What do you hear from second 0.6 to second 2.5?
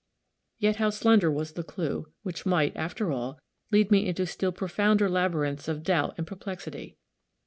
how slender was the clue, which